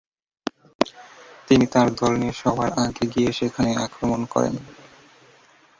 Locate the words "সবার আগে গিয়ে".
2.41-3.29